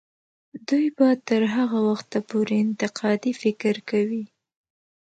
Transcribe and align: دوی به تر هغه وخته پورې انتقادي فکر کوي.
دوی 0.67 0.87
به 0.97 1.07
تر 1.27 1.41
هغه 1.55 1.79
وخته 1.89 2.19
پورې 2.29 2.55
انتقادي 2.65 3.33
فکر 3.43 3.75
کوي. 3.89 4.23